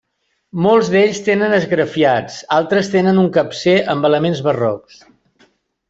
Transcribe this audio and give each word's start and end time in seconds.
Molts 0.65 0.87
d'ells 0.93 1.19
tenen 1.27 1.53
esgrafiats, 1.57 2.39
altres 2.57 2.91
tenen 2.97 3.23
un 3.27 3.31
capcer 3.39 3.77
amb 3.95 4.11
elements 4.13 4.43
barrocs. 4.49 5.03